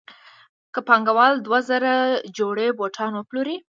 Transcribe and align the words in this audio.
که 0.73 0.79
پانګوال 0.87 1.33
دوه 1.45 1.59
زره 1.69 1.93
جوړې 2.37 2.67
بوټان 2.77 3.11
وپلوري 3.15 3.55